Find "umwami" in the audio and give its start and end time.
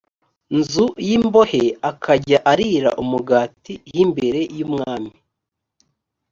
4.67-5.11